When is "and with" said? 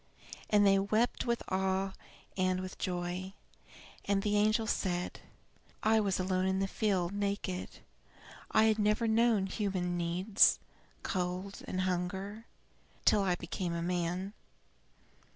2.35-2.79